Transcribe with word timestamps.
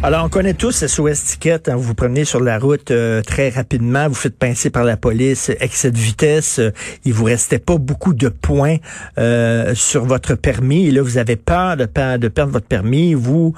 Alors, 0.00 0.24
on 0.24 0.28
connaît 0.28 0.54
tous 0.54 0.86
SOS 0.86 1.24
Ticket. 1.24 1.68
Hein, 1.68 1.74
vous 1.74 1.82
vous 1.82 1.94
promenez 1.94 2.24
sur 2.24 2.38
la 2.40 2.60
route 2.60 2.92
euh, 2.92 3.20
très 3.20 3.48
rapidement, 3.48 4.06
vous 4.06 4.14
faites 4.14 4.38
pincer 4.38 4.70
par 4.70 4.84
la 4.84 4.96
police, 4.96 5.50
excès 5.58 5.90
de 5.90 5.98
vitesse. 5.98 6.60
euh, 6.60 6.70
il 7.04 7.12
vous 7.12 7.24
restait 7.24 7.58
pas 7.58 7.78
beaucoup 7.78 8.14
de 8.14 8.28
points 8.28 8.76
euh, 9.18 9.74
sur 9.74 10.04
votre 10.04 10.36
permis. 10.36 10.86
Et 10.86 10.90
là, 10.92 11.02
vous 11.02 11.18
avez 11.18 11.34
peur 11.34 11.76
de, 11.76 11.84
per- 11.84 12.16
de 12.20 12.28
perdre 12.28 12.52
votre 12.52 12.66
permis. 12.66 13.12
Vous 13.14 13.54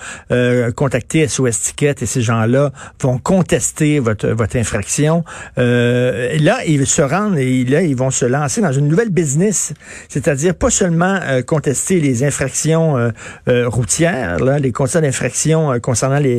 contactez 0.76 1.28
SOS 1.28 1.60
Ticket 1.60 1.96
et 2.00 2.06
ces 2.06 2.22
gens-là 2.22 2.72
vont 3.02 3.18
contester 3.18 3.98
votre, 3.98 4.28
votre 4.28 4.56
infraction. 4.56 5.24
Là, 5.56 6.64
ils 6.66 6.86
se 6.86 7.02
rendent 7.02 7.36
et 7.36 7.64
là, 7.66 7.82
ils 7.82 7.96
vont 7.96 8.10
se 8.10 8.24
lancer 8.24 8.62
dans 8.62 8.72
une 8.72 8.88
nouvelle 8.88 9.10
business. 9.10 9.74
C'est-à-dire 10.08 10.54
pas 10.54 10.70
seulement 10.70 11.20
contester 11.46 12.00
les 12.00 12.24
infractions 12.24 13.12
routières, 13.46 14.38
là, 14.38 14.58
les 14.58 14.72
constats 14.72 15.00
d'infraction 15.02 15.78
concernant 15.80 16.18
les, 16.18 16.29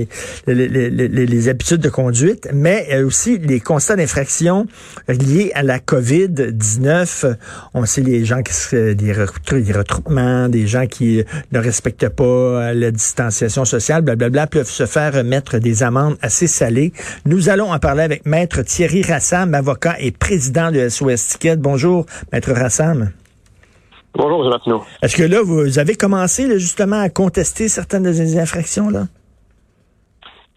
les, 0.47 0.67
les, 0.70 0.89
les- 0.89 1.25
les 1.25 1.50
habitudes 1.50 1.81
de 1.81 1.89
conduite, 1.89 2.47
mais 2.53 2.88
euh, 2.92 3.06
aussi 3.06 3.38
les 3.38 3.59
constats 3.59 3.95
d'infraction 3.95 4.66
liés 5.08 5.52
à 5.56 5.64
la 5.64 5.80
COVID-19. 5.80 7.25
Euh, 7.25 7.34
On 7.73 7.86
sait 7.86 8.02
les 8.02 8.25
gens 8.25 8.42
qui 8.44 8.53
se, 8.53 8.94
des, 8.94 9.14
retroupements, 9.14 10.50
des 10.50 10.67
gens 10.67 10.88
qui 10.88 11.23
ne 11.52 11.59
respectent 11.59 12.09
pas 12.09 12.23
euh, 12.23 12.73
la 12.73 12.92
distanciation 12.92 13.66
sociale, 13.66 14.02
blablabla, 14.02 14.47
peuvent 14.47 14.69
se 14.69 14.86
faire 14.86 15.23
mettre 15.23 15.58
des 15.59 15.84
amendes 15.84 16.17
assez 16.22 16.47
salées. 16.47 16.94
Nous 17.25 17.50
allons 17.50 17.72
en 17.72 17.80
parler 17.80 18.03
avec 18.03 18.25
Maître 18.25 18.62
Thierry 18.64 19.02
Rassam, 19.03 19.53
avocat 19.53 19.95
et 20.00 20.12
président 20.12 20.72
de 20.72 20.89
SOS 20.89 21.28
Ticket. 21.30 21.58
Bonjour, 21.58 22.06
Maître 22.31 22.52
Rassam. 22.52 23.12
Bonjour, 24.14 24.44
M. 24.44 24.50
Martineau. 24.50 24.84
Est-ce 25.02 25.16
que 25.16 25.23
là, 25.23 25.42
vous 25.42 25.80
avez 25.80 25.95
commencé 25.95 26.45
là, 26.47 26.58
justement 26.58 27.00
à 27.00 27.08
contester 27.09 27.69
certaines 27.69 28.03
des 28.03 28.38
infractions 28.38 28.89
là? 28.89 29.08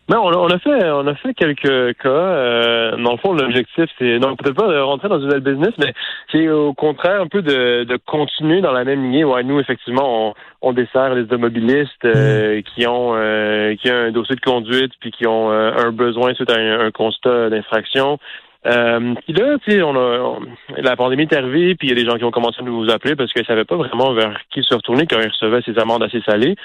Ben, 0.06 0.19
on, 0.19 0.28
a, 0.33 0.36
on 0.36 0.48
a 0.48 0.58
fait 0.58 0.91
on 0.91 1.06
a 1.06 1.14
fait 1.14 1.33
quelques 1.33 1.97
cas. 1.98 2.08
Euh, 2.08 2.97
dans 2.98 3.12
le 3.12 3.16
fond, 3.19 3.33
l'objectif, 3.33 3.86
c'est 3.98 4.19
non 4.19 4.36
peut-être 4.36 4.55
pas 4.55 4.69
de 4.69 4.78
rentrer 4.78 5.08
dans 5.08 5.19
une 5.19 5.24
nouvelle 5.24 5.41
business, 5.41 5.72
mais 5.78 5.94
c'est 6.30 6.47
au 6.50 6.74
contraire 6.74 7.22
un 7.22 7.27
peu 7.27 7.41
de, 7.41 7.84
de 7.84 7.97
continuer 8.05 8.60
dans 8.60 8.72
la 8.72 8.84
même 8.84 9.02
lignée. 9.02 9.25
Ouais, 9.25 9.42
nous, 9.44 9.58
effectivement, 9.60 10.28
on, 10.28 10.34
on 10.60 10.72
dessert 10.75 11.14
les 11.14 11.22
automobilistes 11.22 12.05
euh, 12.05 12.60
qui 12.75 12.86
ont 12.86 13.12
euh, 13.16 13.75
qui 13.77 13.91
ont 13.91 13.94
un 13.94 14.12
dossier 14.12 14.36
de 14.36 14.42
conduite 14.42 14.92
puis 15.00 15.10
qui 15.10 15.27
ont 15.27 15.50
euh, 15.50 15.72
un 15.75 15.91
besoin 15.91 16.34
suite 16.34 16.50
à 16.50 16.58
un, 16.60 16.80
un 16.80 16.91
constat 16.91 17.48
d'infraction. 17.48 18.19
Euh, 18.66 19.14
puis 19.25 19.32
là, 19.34 19.56
tu 19.64 19.70
sais, 19.72 19.82
on 19.82 19.94
a 19.97 20.19
on- 20.20 20.41
la 20.82 20.97
pandémie 20.97 21.22
est 21.22 21.34
arrivée, 21.34 21.75
puis 21.77 21.88
il 21.88 21.97
y 21.97 21.98
a 21.98 22.02
des 22.02 22.08
gens 22.10 22.19
qui 22.19 22.25
ont 22.25 22.30
commencé 22.30 22.60
à 22.60 22.62
nous 22.64 22.91
appeler 22.91 23.16
parce 23.16 23.32
qu'ils 23.32 23.42
ne 23.42 23.47
savaient 23.47 23.64
pas 23.64 23.77
vraiment 23.77 24.12
vers 24.12 24.38
qui 24.50 24.62
se 24.62 24.75
retourner 24.75 25.06
quand 25.06 25.19
ils 25.20 25.28
recevaient 25.30 25.62
ces 25.64 25.78
amendes 25.78 26.03
assez 26.03 26.20
salées. 26.26 26.56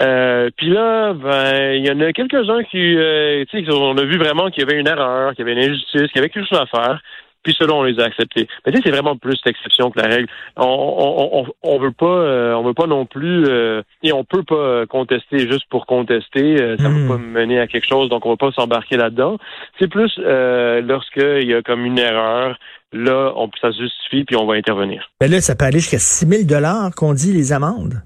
Euh, 0.00 0.48
puis 0.56 0.68
là, 0.70 1.12
ben, 1.12 1.72
il 1.74 1.86
y 1.86 1.90
en 1.90 2.00
a 2.00 2.12
quelques-uns 2.12 2.62
qui, 2.64 2.96
euh, 2.96 3.44
tu 3.50 3.64
sais, 3.64 3.72
on 3.72 3.96
a 3.98 4.04
vu 4.04 4.16
vraiment 4.18 4.48
qu'il 4.50 4.62
y 4.62 4.66
avait 4.66 4.78
une 4.80 4.86
erreur, 4.86 5.34
qu'il 5.34 5.46
y 5.46 5.50
avait 5.50 5.60
une 5.60 5.70
injustice, 5.70 6.02
qu'il 6.02 6.16
y 6.16 6.18
avait 6.18 6.28
quelque 6.28 6.48
chose 6.48 6.60
à 6.60 6.66
faire. 6.66 7.00
Puis 7.44 7.54
ceux-là, 7.58 7.72
on 7.74 7.84
les 7.84 7.98
a 8.00 8.04
acceptés. 8.04 8.46
Mais 8.66 8.72
tu 8.72 8.78
sais, 8.78 8.82
c'est 8.84 8.90
vraiment 8.90 9.16
plus 9.16 9.38
l'exception 9.46 9.90
que 9.90 10.00
la 10.00 10.08
règle. 10.08 10.26
On, 10.56 10.64
on, 10.64 11.38
on, 11.40 11.46
on 11.62 11.78
veut 11.78 11.92
pas, 11.92 12.06
euh, 12.06 12.52
on 12.54 12.64
veut 12.64 12.74
pas 12.74 12.86
non 12.88 13.06
plus, 13.06 13.44
euh, 13.46 13.80
et 14.02 14.12
on 14.12 14.24
peut 14.24 14.42
pas 14.42 14.86
contester 14.86 15.38
juste 15.48 15.64
pour 15.70 15.86
contester. 15.86 16.60
euh, 16.60 16.76
ça 16.78 16.88
Mm. 16.88 17.06
va 17.08 17.14
pas 17.14 17.18
mener 17.22 17.60
à 17.60 17.66
quelque 17.68 17.86
chose, 17.86 18.08
donc 18.08 18.26
on 18.26 18.30
va 18.30 18.36
pas 18.36 18.50
s'embarquer 18.52 18.96
là-dedans. 18.96 19.38
C'est 19.78 19.88
plus 19.88 20.12
euh, 20.18 20.80
lorsqu'il 20.82 21.48
y 21.48 21.54
a 21.54 21.62
comme 21.62 21.84
une 21.86 21.98
erreur, 21.98 22.58
là, 22.92 23.32
on, 23.36 23.48
ça 23.60 23.70
se 23.72 23.82
justifie, 23.82 24.24
puis 24.24 24.36
on 24.36 24.44
va 24.46 24.54
intervenir. 24.54 25.08
Ben 25.20 25.30
là, 25.30 25.40
ça 25.40 25.54
peut 25.54 25.64
aller 25.64 25.78
jusqu'à 25.78 25.98
6 26.00 26.26
000 26.26 26.42
dollars 26.44 26.90
qu'on 26.96 27.14
dit 27.14 27.32
les 27.32 27.52
amendes. 27.52 28.02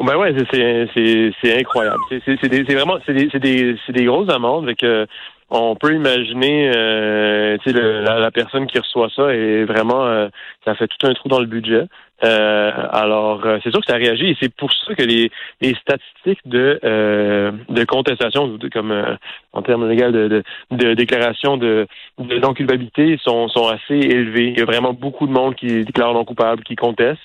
Ben 0.00 0.16
ouais, 0.16 0.32
c'est- 0.52 1.58
incroyable. 1.60 1.96
C'est 2.08 2.74
vraiment 2.74 2.98
c'est 3.04 3.14
des 3.14 3.28
des 3.40 3.76
des 3.88 4.04
grosses 4.04 4.30
amendes. 4.32 4.74
Que 4.76 5.06
on 5.50 5.76
peut 5.76 5.94
imaginer, 5.94 6.70
euh, 6.76 7.56
la, 7.66 8.18
la 8.20 8.30
personne 8.30 8.66
qui 8.66 8.78
reçoit 8.78 9.08
ça 9.16 9.34
est 9.34 9.64
vraiment, 9.64 10.04
euh, 10.04 10.28
ça 10.64 10.74
fait 10.74 10.86
tout 10.88 11.06
un 11.06 11.14
trou 11.14 11.28
dans 11.30 11.40
le 11.40 11.46
budget. 11.46 11.84
Euh, 12.22 12.70
alors, 12.92 13.46
euh, 13.46 13.58
c'est 13.62 13.70
sûr 13.70 13.80
que 13.80 13.86
ça 13.90 13.96
réagit 13.96 14.26
et 14.30 14.36
c'est 14.40 14.54
pour 14.54 14.70
ça 14.72 14.94
que 14.94 15.02
les, 15.04 15.30
les 15.62 15.74
statistiques 15.74 16.46
de 16.46 16.78
euh, 16.84 17.52
de 17.70 17.84
contestation, 17.84 18.58
comme 18.72 18.90
euh, 18.92 19.14
en 19.54 19.62
termes 19.62 19.88
légaux 19.88 20.10
de, 20.10 20.28
de, 20.28 20.42
de 20.72 20.94
déclaration 20.94 21.56
de, 21.56 21.86
de 22.18 22.38
non 22.38 22.52
culpabilité, 22.52 23.18
sont 23.22 23.48
sont 23.48 23.68
assez 23.68 23.94
élevées. 23.96 24.48
Il 24.48 24.58
y 24.58 24.62
a 24.62 24.66
vraiment 24.66 24.92
beaucoup 24.92 25.26
de 25.26 25.32
monde 25.32 25.54
qui 25.54 25.84
déclare 25.84 26.12
non 26.12 26.24
coupable, 26.26 26.62
qui 26.62 26.76
conteste. 26.76 27.20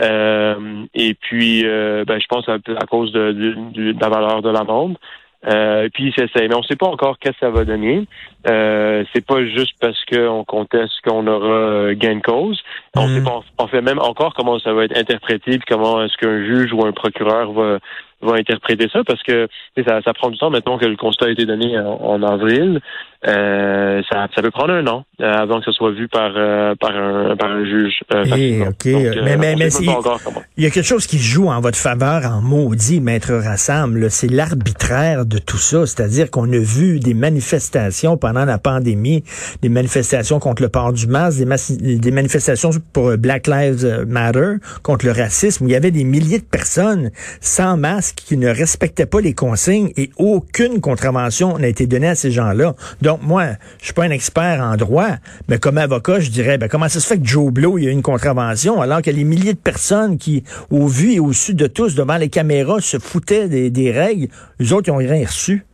Euh, 0.00 0.84
et 0.94 1.14
puis, 1.14 1.62
euh, 1.66 2.04
ben, 2.06 2.18
je 2.20 2.26
pense 2.26 2.48
à, 2.48 2.54
à 2.54 2.86
cause 2.86 3.12
de, 3.12 3.32
de- 3.32 3.92
de 3.92 4.00
la 4.00 4.08
valeur 4.08 4.42
de 4.42 4.50
l'amende. 4.50 4.96
Euh, 5.44 5.88
puis 5.92 6.12
c'est 6.16 6.30
ça. 6.30 6.40
Mais 6.48 6.54
on 6.54 6.62
sait 6.62 6.76
pas 6.76 6.86
encore 6.86 7.18
qu'est-ce 7.18 7.32
que 7.32 7.46
ça 7.46 7.50
va 7.50 7.64
donner. 7.64 8.06
Euh, 8.48 9.02
c'est 9.12 9.26
pas 9.26 9.44
juste 9.44 9.74
parce 9.80 9.98
qu'on 10.04 10.44
conteste 10.44 10.92
qu'on 11.04 11.26
aura 11.26 11.94
gain 11.94 12.14
de 12.16 12.22
cause. 12.22 12.62
On 12.96 13.08
Mm. 13.08 13.14
sait 13.16 13.24
pas, 13.24 13.40
on 13.58 13.66
fait 13.66 13.82
même 13.82 13.98
encore 13.98 14.34
comment 14.34 14.60
ça 14.60 14.72
va 14.72 14.84
être 14.84 14.96
interprété, 14.96 15.58
puis 15.58 15.66
comment 15.68 16.02
est-ce 16.04 16.16
qu'un 16.16 16.44
juge 16.44 16.72
ou 16.72 16.84
un 16.86 16.92
procureur 16.92 17.50
va 17.52 17.78
va 18.22 18.34
interpréter 18.36 18.88
ça, 18.92 19.00
parce 19.06 19.22
que 19.22 19.48
ça, 19.86 20.00
ça 20.04 20.12
prend 20.14 20.30
du 20.30 20.38
temps. 20.38 20.50
Mettons 20.50 20.78
que 20.78 20.86
le 20.86 20.96
constat 20.96 21.26
a 21.26 21.30
été 21.30 21.44
donné 21.46 21.78
en, 21.78 21.92
en 22.00 22.22
avril, 22.22 22.80
euh, 23.26 24.02
ça, 24.10 24.26
ça 24.34 24.42
peut 24.42 24.50
prendre 24.50 24.72
un 24.74 24.86
an 24.88 25.04
euh, 25.20 25.32
avant 25.32 25.60
que 25.60 25.66
ce 25.66 25.72
soit 25.72 25.92
vu 25.92 26.08
par 26.08 26.32
euh, 26.36 26.74
par 26.80 26.90
un 26.96 27.36
par 27.36 27.50
un 27.50 27.64
juge. 27.64 28.00
euh, 28.12 28.24
Eh, 28.26 28.28
facilement. 28.28 28.64
ok. 28.66 28.92
Donc, 28.92 29.16
euh, 29.16 29.22
Mais- 29.24 29.36
mais- 29.36 29.54
mais 29.56 29.88
encore. 29.88 30.20
Il 30.56 30.64
y 30.64 30.66
a 30.66 30.70
quelque 30.70 30.86
chose 30.86 31.06
qui 31.06 31.18
joue 31.18 31.48
en 31.48 31.60
votre 31.60 31.78
faveur 31.78 32.24
en 32.26 32.40
maudit, 32.42 33.00
Maître 33.00 33.32
Rassam. 33.34 33.96
là. 33.96 34.08
C'est 34.10 34.30
l'arbitraire 34.30 35.24
de 35.24 35.38
tout 35.38 35.56
ça. 35.58 35.86
C'est-à-dire 35.86 36.30
qu'on 36.30 36.52
a 36.52 36.58
vu 36.58 36.98
des 36.98 37.14
manifestations 37.14 38.16
pendant 38.16 38.44
la 38.44 38.58
pandémie, 38.58 39.22
des 39.62 39.68
manifestations 39.68 40.38
contre 40.40 40.62
le 40.62 40.68
port 40.68 40.92
du 40.92 41.06
masque, 41.06 41.38
des, 41.44 41.98
des 41.98 42.10
manifestations 42.10 42.70
pour 42.92 43.16
Black 43.18 43.46
Lives 43.46 44.04
Matter, 44.08 44.54
contre 44.82 45.06
le 45.06 45.12
racisme, 45.12 45.64
où 45.64 45.68
il 45.68 45.72
y 45.72 45.76
avait 45.76 45.90
des 45.92 46.04
milliers 46.04 46.38
de 46.38 46.44
personnes 46.44 47.10
sans 47.40 47.76
masque 47.76 48.11
qui 48.14 48.36
ne 48.36 48.48
respectaient 48.48 49.06
pas 49.06 49.20
les 49.20 49.34
consignes 49.34 49.92
et 49.96 50.10
aucune 50.16 50.80
contravention 50.80 51.58
n'a 51.58 51.68
été 51.68 51.86
donnée 51.86 52.08
à 52.08 52.14
ces 52.14 52.30
gens-là. 52.30 52.74
Donc 53.00 53.22
moi, 53.22 53.46
je 53.78 53.86
suis 53.86 53.94
pas 53.94 54.04
un 54.04 54.10
expert 54.10 54.60
en 54.60 54.76
droit, 54.76 55.10
mais 55.48 55.58
comme 55.58 55.78
avocat, 55.78 56.20
je 56.20 56.30
dirais, 56.30 56.58
ben, 56.58 56.68
comment 56.68 56.88
ça 56.88 57.00
se 57.00 57.06
fait 57.06 57.18
que 57.18 57.26
Joe 57.26 57.52
Blow, 57.52 57.78
il 57.78 57.84
y 57.84 57.88
a 57.88 57.90
une 57.90 58.02
contravention, 58.02 58.80
alors 58.80 59.02
que 59.02 59.10
les 59.10 59.24
milliers 59.24 59.54
de 59.54 59.58
personnes 59.58 60.18
qui, 60.18 60.44
au 60.70 60.86
vu 60.86 61.12
et 61.12 61.20
au 61.20 61.32
su 61.32 61.54
de 61.54 61.66
tous, 61.66 61.94
devant 61.94 62.16
les 62.16 62.28
caméras, 62.28 62.80
se 62.80 62.98
foutaient 62.98 63.48
des, 63.48 63.92
règles, 63.92 64.28
les 64.58 64.72
autres, 64.72 64.88
ils 64.88 64.92
ont 64.92 64.96
rien 64.96 65.26
reçu. 65.26 65.64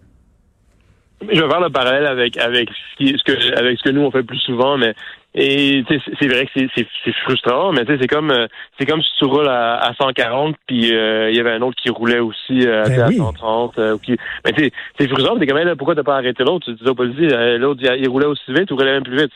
Je 1.20 1.40
vais 1.42 1.48
faire 1.48 1.60
le 1.60 1.70
parallèle 1.70 2.06
avec 2.06 2.36
avec 2.36 2.68
ce, 2.70 2.96
qui, 2.96 3.18
ce 3.18 3.24
que 3.24 3.58
avec 3.58 3.78
ce 3.78 3.82
que 3.82 3.90
nous 3.90 4.02
on 4.02 4.10
fait 4.10 4.22
plus 4.22 4.38
souvent, 4.38 4.78
mais 4.78 4.94
et 5.34 5.84
c'est 5.88 6.26
vrai 6.28 6.46
que 6.46 6.68
c'est- 6.74 7.12
frustrant, 7.24 7.72
mais 7.72 7.84
tu 7.84 7.92
sais, 7.92 7.98
c'est 8.00 8.06
comme 8.08 8.30
euh, 8.30 8.46
c'est 8.78 8.86
comme 8.86 9.02
si 9.02 9.10
tu 9.18 9.24
roules 9.24 9.48
à, 9.48 9.76
à 9.76 9.94
140 9.94 10.56
puis 10.66 10.94
euh, 10.94 11.30
il 11.30 11.36
y 11.36 11.40
avait 11.40 11.52
un 11.52 11.62
autre 11.62 11.76
qui 11.82 11.90
roulait 11.90 12.20
aussi 12.20 12.66
euh, 12.66 12.84
Ben 12.84 13.00
à 13.00 13.08
oui. 13.08 13.16
130 13.16 13.78
euh, 13.78 13.94
ou 13.94 13.98
qui 13.98 14.16
mais 14.44 14.70
c'est 14.98 15.08
frustrant, 15.08 15.36
t'es 15.38 15.46
quand 15.46 15.54
même 15.56 15.66
là 15.68 15.76
pourquoi 15.76 15.94
t'as 15.94 16.02
pas 16.04 16.16
arrêté 16.16 16.44
l'autre? 16.44 16.66
Tu 16.66 16.74
dis 16.82 16.88
au 16.88 16.94
policier 16.94 17.32
euh, 17.32 17.58
l'autre 17.58 17.80
il, 17.82 18.02
il 18.02 18.08
roulait 18.08 18.26
aussi 18.26 18.52
vite 18.52 18.70
ou 18.70 18.76
roulait 18.76 18.92
même 18.92 19.02
plus 19.04 19.16
vite. 19.16 19.32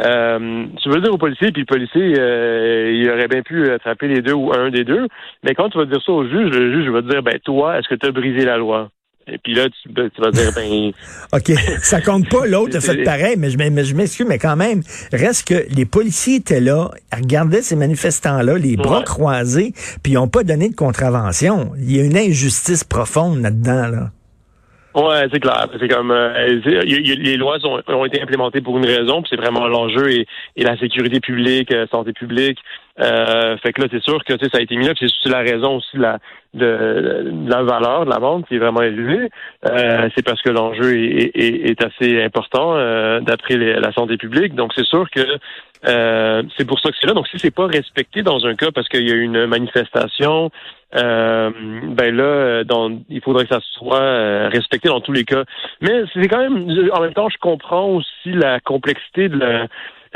Euh, 0.00 0.64
tu 0.82 0.88
veux 0.88 0.96
le 0.96 1.02
dire 1.02 1.12
au 1.12 1.18
policier, 1.18 1.52
puis 1.52 1.62
le 1.62 1.66
policier, 1.66 2.14
euh, 2.18 2.90
il 2.94 3.10
aurait 3.10 3.28
bien 3.28 3.42
pu 3.42 3.70
attraper 3.70 4.08
les 4.08 4.22
deux 4.22 4.32
ou 4.32 4.50
un 4.54 4.70
des 4.70 4.84
deux. 4.84 5.06
Mais 5.44 5.54
quand 5.54 5.68
tu 5.68 5.76
vas 5.76 5.84
dire 5.84 6.00
ça 6.02 6.12
au 6.12 6.24
juge, 6.26 6.50
le 6.50 6.72
juge 6.72 6.88
va 6.88 7.02
te 7.02 7.08
dire, 7.08 7.22
ben 7.22 7.38
toi, 7.40 7.78
est-ce 7.78 7.88
que 7.88 7.94
tu 7.96 8.06
as 8.06 8.10
brisé 8.10 8.46
la 8.46 8.56
loi? 8.56 8.88
Et 9.28 9.38
puis 9.38 9.54
là, 9.54 9.68
tu, 9.68 9.88
tu 9.92 10.20
vas 10.20 10.30
dire, 10.30 10.52
ben, 10.54 10.92
OK, 11.32 11.52
ça 11.82 12.00
compte 12.00 12.28
pas, 12.28 12.46
l'autre 12.46 12.76
a 12.76 12.80
fait 12.80 13.02
pareil, 13.04 13.36
mais 13.38 13.50
je 13.50 13.56
mais 13.56 13.84
je 13.84 13.94
m'excuse, 13.94 14.26
mais 14.28 14.38
quand 14.38 14.56
même, 14.56 14.82
reste 15.12 15.46
que 15.48 15.66
les 15.74 15.84
policiers 15.84 16.36
étaient 16.36 16.60
là, 16.60 16.90
regardaient 17.12 17.62
ces 17.62 17.76
manifestants-là, 17.76 18.58
les 18.58 18.76
bras 18.76 18.98
Ouais. 18.98 19.04
croisés, 19.04 19.72
puis 20.02 20.12
ils 20.12 20.14
n'ont 20.16 20.28
pas 20.28 20.42
donné 20.44 20.68
de 20.68 20.74
contravention. 20.74 21.72
Il 21.78 21.96
y 21.96 22.00
a 22.00 22.04
une 22.04 22.16
injustice 22.16 22.84
profonde 22.84 23.40
là-dedans, 23.40 23.88
là. 23.88 24.10
Ouais, 24.94 25.26
c'est 25.32 25.40
clair. 25.40 25.66
C'est 25.80 25.88
comme 25.88 26.10
euh, 26.10 26.60
les 26.64 27.36
lois 27.36 27.56
ont, 27.64 28.04
été 28.04 28.20
implémentées 28.20 28.60
pour 28.60 28.76
une 28.76 28.84
raison, 28.84 29.22
puis 29.22 29.30
c'est 29.30 29.40
vraiment 29.40 29.66
l'enjeu 29.66 30.10
et, 30.10 30.26
la 30.56 30.76
sécurité 30.76 31.18
publique, 31.20 31.72
euh, 31.72 31.86
santé 31.90 32.12
publique. 32.12 32.58
Euh, 33.00 33.56
fait 33.58 33.72
que 33.72 33.80
là, 33.80 33.88
c'est 33.90 34.02
sûr 34.02 34.22
que 34.22 34.34
ça 34.38 34.58
a 34.58 34.60
été 34.60 34.76
mis 34.76 34.86
là, 34.86 34.92
c'est 34.98 35.30
la 35.30 35.38
raison 35.38 35.76
aussi 35.76 35.96
de 35.96 36.02
la, 36.02 36.18
de, 36.52 37.32
la 37.46 37.62
valeur 37.62 38.04
de 38.04 38.10
la 38.10 38.18
vente 38.18 38.46
qui 38.46 38.56
est 38.56 38.58
vraiment 38.58 38.82
élevée. 38.82 39.30
c'est 39.64 40.24
parce 40.24 40.42
que 40.42 40.50
l'enjeu 40.50 40.94
est, 40.94 41.82
assez 41.82 42.22
important 42.22 42.74
d'après 43.20 43.56
la 43.56 43.92
santé 43.92 44.18
publique. 44.18 44.54
Donc 44.54 44.72
c'est 44.76 44.84
sûr 44.84 45.08
que 45.10 45.26
c'est 46.58 46.66
pour 46.66 46.80
ça 46.80 46.90
que 46.90 46.96
c'est 47.00 47.06
là. 47.06 47.14
Donc 47.14 47.28
si 47.28 47.38
c'est 47.38 47.50
pas 47.50 47.66
respecté 47.66 48.22
dans 48.22 48.44
un 48.44 48.54
cas 48.56 48.70
parce 48.74 48.88
qu'il 48.90 49.08
y 49.08 49.12
a 49.12 49.16
une 49.16 49.46
manifestation 49.46 50.50
euh, 50.94 51.50
ben 51.88 52.14
là, 52.14 52.24
euh, 52.24 52.64
il 53.08 53.20
faudrait 53.22 53.44
que 53.44 53.54
ça 53.54 53.60
soit 53.78 54.00
euh, 54.00 54.48
respecté 54.52 54.88
dans 54.88 55.00
tous 55.00 55.12
les 55.12 55.24
cas. 55.24 55.44
Mais 55.80 56.02
c'est 56.12 56.28
quand 56.28 56.38
même, 56.38 56.68
en 56.92 57.00
même 57.00 57.14
temps, 57.14 57.28
je 57.28 57.38
comprends 57.38 57.86
aussi 57.86 58.32
la 58.32 58.60
complexité 58.60 59.28
de 59.28 59.38
la, 59.38 59.66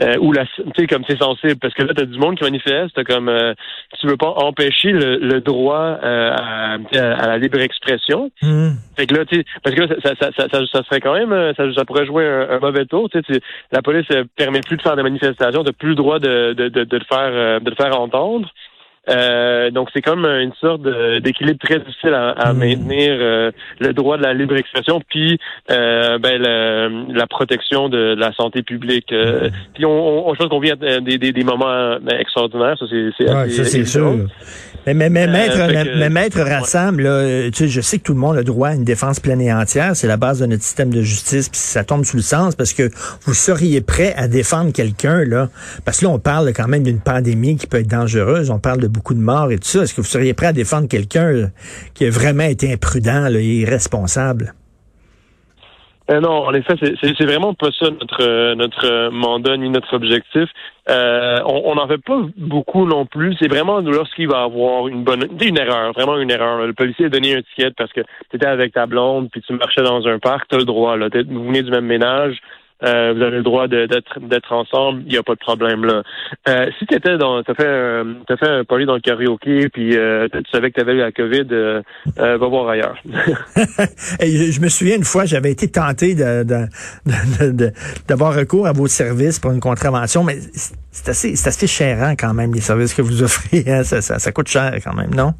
euh, 0.02 0.18
ou 0.20 0.32
la, 0.32 0.44
tu 0.44 0.62
sais, 0.76 0.86
comme 0.86 1.04
c'est 1.08 1.18
sensible, 1.18 1.56
parce 1.56 1.72
que 1.72 1.82
là, 1.82 1.94
t'as 1.96 2.04
du 2.04 2.18
monde 2.18 2.36
qui 2.36 2.44
manifeste, 2.44 3.02
comme, 3.04 3.30
euh, 3.30 3.54
tu 3.98 4.06
veux 4.06 4.18
pas 4.18 4.34
empêcher 4.36 4.92
le, 4.92 5.40
droit 5.40 5.98
à, 6.02 6.76
la 6.92 7.38
libre 7.38 7.60
expression. 7.60 8.30
Mmh. 8.42 8.70
Fait 8.96 9.06
que 9.06 9.14
là, 9.14 9.24
tu 9.24 9.42
parce 9.62 9.74
que 9.74 9.80
là, 9.80 9.94
ça, 10.04 10.14
ça, 10.20 10.30
ça, 10.36 10.66
ça, 10.70 10.82
serait 10.82 11.00
quand 11.00 11.14
même, 11.14 11.54
ça, 11.56 11.72
ça 11.72 11.84
pourrait 11.86 12.04
jouer 12.04 12.26
un, 12.26 12.58
mauvais 12.58 12.84
tour. 12.84 13.08
Tu 13.08 13.22
sais, 13.26 13.40
la 13.72 13.80
police 13.80 14.06
permet 14.36 14.60
plus 14.60 14.76
de 14.76 14.82
faire 14.82 14.96
des 14.96 15.02
manifestations, 15.02 15.64
t'as 15.64 15.72
plus 15.72 15.90
le 15.90 15.94
droit 15.94 16.18
de, 16.18 16.52
de, 16.52 16.68
de, 16.68 16.84
de 16.84 16.96
le 16.98 17.04
faire, 17.04 17.60
de 17.62 17.70
le 17.70 17.76
faire 17.76 17.98
entendre. 17.98 18.50
Euh, 19.08 19.70
donc 19.70 19.88
c'est 19.92 20.02
comme 20.02 20.24
une 20.24 20.52
sorte 20.60 20.82
d'équilibre 21.22 21.58
très 21.62 21.78
difficile 21.78 22.14
à, 22.14 22.52
hmm. 22.52 22.58
maintenir 22.58 23.16
euh, 23.20 23.50
le 23.78 23.92
droit 23.92 24.16
de 24.16 24.22
la 24.22 24.34
libre 24.34 24.56
expression 24.56 25.00
puis 25.08 25.38
euh, 25.70 26.18
ben, 26.18 26.42
la 26.42 27.26
protection 27.26 27.88
de, 27.88 28.14
la 28.18 28.32
santé 28.32 28.62
publique. 28.62 29.12
Hmm. 29.12 29.48
Puis 29.74 29.84
on, 29.84 30.28
on, 30.28 30.34
je 30.34 30.38
pense 30.38 30.48
qu'on 30.48 30.60
vit 30.60 30.72
des, 30.76 31.18
des, 31.18 31.32
des, 31.32 31.44
moments 31.44 31.98
ben, 32.00 32.18
extraordinaires, 32.18 32.76
ça 32.78 32.86
c'est 32.88 33.32
ouais, 33.32 33.48
c'est 33.48 33.84
sûr. 33.84 34.16
Mais, 34.86 34.94
mais, 34.94 35.10
mais 35.10 35.26
maître, 35.26 35.58
mais, 35.98 36.10
maître 36.10 36.40
Rassam, 36.40 37.00
là, 37.00 37.50
tu 37.50 37.52
sais, 37.54 37.68
je 37.68 37.80
sais 37.80 37.98
que 37.98 38.04
tout 38.04 38.12
le 38.12 38.20
monde 38.20 38.36
a 38.36 38.44
droit 38.44 38.68
à 38.68 38.74
une 38.74 38.84
défense 38.84 39.18
pleine 39.18 39.40
et 39.40 39.52
entière, 39.52 39.96
c'est 39.96 40.06
la 40.06 40.16
base 40.16 40.38
de 40.38 40.46
notre 40.46 40.62
système 40.62 40.90
de 40.90 41.02
justice, 41.02 41.48
puis 41.48 41.58
ça 41.58 41.82
tombe 41.82 42.04
sous 42.04 42.16
le 42.16 42.22
sens 42.22 42.54
parce 42.54 42.72
que 42.72 42.88
vous 43.22 43.34
seriez 43.34 43.80
prêt 43.80 44.14
à 44.16 44.28
défendre 44.28 44.72
quelqu'un 44.72 45.24
là, 45.24 45.48
parce 45.84 45.98
que 45.98 46.04
là 46.04 46.12
on 46.12 46.20
parle 46.20 46.52
quand 46.52 46.68
même 46.68 46.84
d'une 46.84 47.00
pandémie 47.00 47.56
qui 47.56 47.66
peut 47.66 47.78
être 47.78 47.88
dangereuse, 47.88 48.50
on 48.50 48.60
parle 48.60 48.80
de 48.80 48.86
beaucoup 48.96 49.14
de 49.14 49.20
morts 49.20 49.50
et 49.52 49.56
tout 49.56 49.68
ça. 49.68 49.82
Est-ce 49.82 49.94
que 49.94 50.00
vous 50.00 50.06
seriez 50.06 50.34
prêt 50.34 50.46
à 50.46 50.52
défendre 50.52 50.88
quelqu'un 50.88 51.26
euh, 51.26 51.46
qui 51.94 52.04
a 52.04 52.10
vraiment 52.10 52.44
été 52.44 52.72
imprudent 52.72 53.28
et 53.32 53.60
irresponsable? 53.60 54.54
Euh, 56.08 56.20
non, 56.20 56.46
en 56.46 56.54
effet, 56.54 56.74
c'est 56.78 57.24
vraiment 57.24 57.52
pas 57.54 57.70
ça 57.76 57.90
notre 57.90 58.22
euh, 58.22 58.54
notre 58.54 59.10
mandat 59.10 59.56
ni 59.56 59.68
notre 59.68 59.92
objectif. 59.94 60.48
on 60.88 61.74
n'en 61.74 61.88
fait 61.88 61.98
pas 61.98 62.20
beaucoup 62.36 62.86
non 62.86 63.06
plus. 63.06 63.34
C'est 63.40 63.48
vraiment 63.48 63.80
lorsqu'il 63.80 64.28
va 64.28 64.42
avoir 64.42 64.86
une 64.86 65.02
bonne, 65.02 65.26
une 65.40 65.58
erreur, 65.58 65.92
vraiment 65.94 66.16
une 66.18 66.30
erreur. 66.30 66.64
Le 66.64 66.74
policier 66.74 67.06
a 67.06 67.08
donné 67.08 67.34
un 67.34 67.42
ticket 67.42 67.72
parce 67.76 67.92
que 67.92 68.02
tu 68.30 68.36
étais 68.36 68.46
avec 68.46 68.72
ta 68.72 68.86
blonde 68.86 69.30
puis 69.32 69.42
tu 69.42 69.52
marchais 69.54 69.82
dans 69.82 70.06
un 70.06 70.20
parc, 70.20 70.48
tu 70.48 70.54
as 70.54 70.58
le 70.58 70.64
droit. 70.64 70.96
Là, 70.96 71.08
vous 71.28 71.44
venez 71.44 71.62
du 71.62 71.72
même 71.72 71.86
ménage, 71.86 72.40
euh, 72.84 73.14
vous 73.14 73.22
avez 73.22 73.38
le 73.38 73.42
droit 73.42 73.68
d'être 73.68 74.52
ensemble, 74.52 75.02
il 75.06 75.12
n'y 75.12 75.16
a 75.16 75.22
pas 75.22 75.34
de 75.34 75.40
problème 75.40 75.84
là. 75.84 76.02
Euh, 76.48 76.66
si 76.78 76.86
tu 76.86 76.98
dans 77.16 77.42
t'as 77.42 77.54
fait 77.54 77.66
un 77.66 78.16
t'as 78.26 78.36
fait 78.36 78.48
un 78.48 78.64
party 78.64 78.84
dans 78.84 78.94
le 78.94 79.00
karaoké 79.00 79.70
puis 79.70 79.96
euh, 79.96 80.28
tu 80.30 80.42
savais 80.52 80.70
que 80.70 80.74
tu 80.76 80.80
avais 80.82 80.94
eu 80.94 80.98
la 80.98 81.12
COVID, 81.12 81.46
euh, 81.52 81.82
va 82.16 82.36
voir 82.36 82.68
ailleurs. 82.68 82.96
je 83.06 84.60
me 84.60 84.68
souviens 84.68 84.96
une 84.96 85.04
fois, 85.04 85.24
j'avais 85.24 85.52
été 85.52 85.68
tenté 85.68 86.14
d'avoir 88.06 88.34
recours 88.34 88.66
à 88.66 88.72
vos 88.72 88.88
services 88.88 89.38
pour 89.38 89.52
une 89.52 89.60
contravention, 89.60 90.22
mais 90.22 90.36
c'est 90.90 91.08
assez 91.08 91.32
assez 91.32 91.66
chérant 91.66 92.14
quand 92.18 92.34
même 92.34 92.52
les 92.52 92.60
services 92.60 92.94
que 92.94 93.02
vous 93.02 93.22
offrez. 93.22 93.64
Hein? 93.66 93.84
Ça, 93.84 94.02
ça, 94.02 94.18
ça 94.18 94.32
coûte 94.32 94.48
cher 94.48 94.74
quand 94.84 94.94
même, 94.94 95.14
non? 95.14 95.32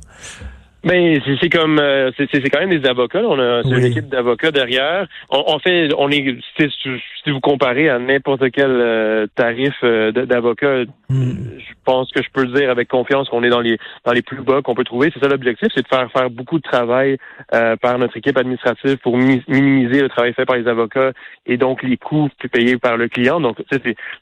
Mais 0.86 1.18
ben, 1.18 1.36
c'est 1.40 1.48
comme 1.48 1.80
euh, 1.80 2.12
c'est 2.16 2.48
quand 2.48 2.60
même 2.60 2.70
des 2.70 2.88
avocats. 2.88 3.24
On 3.24 3.40
a 3.40 3.62
une 3.64 3.84
équipe 3.84 4.08
d'avocats 4.08 4.52
derrière. 4.52 5.08
On, 5.30 5.58
fait 5.58 5.88
on 5.98 6.08
est 6.10 6.38
si, 6.56 6.68
vous 7.26 7.40
comparez 7.40 7.88
à 7.88 7.98
n'importe 7.98 8.52
quel 8.52 8.70
euh, 8.70 9.26
tarif 9.34 9.74
euh, 9.82 10.12
d'avocat, 10.12 10.84
hmm. 11.08 11.32
je 11.58 11.74
pense 11.84 12.12
que 12.12 12.22
je 12.22 12.28
peux 12.32 12.44
le 12.44 12.52
dire 12.52 12.70
avec 12.70 12.86
confiance 12.86 13.28
qu'on 13.28 13.42
est 13.42 13.48
dans 13.48 13.62
les 13.62 13.78
dans 14.04 14.12
les 14.12 14.22
plus 14.22 14.42
bas 14.42 14.62
qu'on 14.62 14.76
peut 14.76 14.84
trouver. 14.84 15.10
C'est 15.12 15.18
ça 15.18 15.26
l'objectif, 15.26 15.66
c'est 15.74 15.82
de 15.82 15.88
faire 15.88 16.08
faire 16.12 16.30
beaucoup 16.30 16.58
de 16.58 16.62
travail 16.62 17.18
par 17.82 17.98
notre 17.98 18.16
équipe 18.16 18.38
administrative 18.38 18.98
pour 18.98 19.16
minimiser 19.16 20.02
le 20.02 20.08
travail 20.08 20.34
fait 20.34 20.44
par 20.44 20.56
les 20.56 20.68
avocats 20.68 21.10
et 21.46 21.56
donc 21.56 21.82
les 21.82 21.96
coûts 21.96 22.28
payés 22.52 22.78
par 22.78 22.96
le 22.96 23.08
client. 23.08 23.40
Donc 23.40 23.56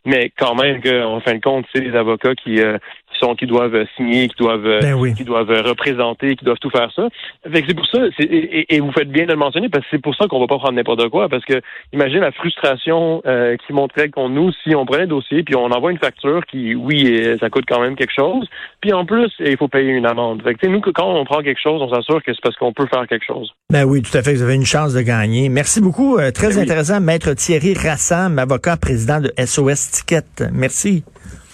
mais 0.06 0.32
quand 0.38 0.55
même 0.55 0.81
qu'en 0.81 1.20
fin 1.20 1.34
de 1.34 1.43
compte, 1.43 1.66
c'est 1.75 1.82
les 1.82 1.94
avocats 1.94 2.34
qui 2.34 2.55
qui 2.55 3.04
sont 3.25 3.35
qui 3.35 3.47
doivent 3.47 3.85
signer, 3.97 4.29
qui 4.29 4.37
doivent 4.37 4.81
ben 4.81 5.15
qui 5.15 5.25
doivent 5.25 5.50
représenter, 5.65 6.37
qui 6.37 6.44
doivent 6.44 6.59
tout 6.59 6.71
faire 6.71 6.91
ça. 6.94 7.09
c'est 7.53 7.75
pour 7.75 7.87
ça, 7.87 7.99
et, 8.19 8.81
vous 8.81 8.93
faites 8.93 9.11
bien 9.11 9.25
de 9.25 9.32
le 9.32 9.37
mentionner, 9.37 9.69
parce 9.69 9.85
que 9.85 9.91
c'est 9.93 10.03
pour 10.03 10.15
ça 10.15 10.26
qu'on 10.26 10.41
va 10.41 10.47
pas 10.47 10.59
prendre 10.59 10.75
n'importe 10.75 11.09
quoi, 11.09 11.29
parce 11.29 11.44
que 11.44 11.61
imagine 11.93 12.21
la 12.21 12.32
frustration 12.32 13.23
euh, 13.26 13.56
qui 13.67 13.73
montrait 13.73 14.09
qu'on 14.11 14.29
nous 14.29 14.53
si 14.62 14.75
on 14.75 14.85
prenait 14.85 15.05
un 15.05 15.09
dossier 15.09 15.43
puis 15.43 15.56
on 15.56 15.71
envoie 15.71 15.91
une 15.91 15.99
facture 15.99 16.44
qui, 16.47 16.75
oui, 16.75 17.06
euh, 17.11 17.37
ça 17.38 17.50
coûte 17.50 17.65
quand 17.69 17.81
même 17.81 17.97
quelque 17.97 18.15
chose, 18.15 18.49
puis 18.81 18.93
en 18.93 19.05
plus, 19.05 19.32
il 19.41 19.56
faut 19.56 19.69
payer 19.69 19.93
une 19.93 20.06
amende. 20.06 20.43
Fait 20.43 20.55
que, 20.55 20.67
nous, 20.67 20.81
quand 20.81 21.11
on 21.11 21.25
prend 21.25 21.43
quelque 21.43 21.61
chose, 21.61 21.81
on 21.81 21.88
s'assure 21.88 22.23
que 22.23 22.32
c'est 22.32 22.41
parce 22.43 22.56
qu'on 22.56 22.73
peut 22.73 22.87
faire 22.87 23.06
quelque 23.06 23.25
chose. 23.25 23.50
Ben 23.71 23.85
oui, 23.85 24.03
tout 24.03 24.17
à 24.17 24.23
fait. 24.23 24.35
Vous 24.35 24.43
avez 24.43 24.55
une 24.55 24.67
chance 24.67 24.93
de 24.93 25.00
gagner. 25.00 25.49
Merci 25.49 25.81
beaucoup. 25.81 26.19
Euh, 26.19 26.31
très 26.31 26.50
ben 26.50 26.61
intéressant, 26.61 27.00
Maître 27.00 27.32
Thierry 27.35 27.75
Rassam, 27.75 28.38
avocat, 28.38 28.76
président 28.76 29.21
de 29.21 29.32
SOS 29.38 29.91
Ticket. 29.91 30.50
Merci. 30.53 31.05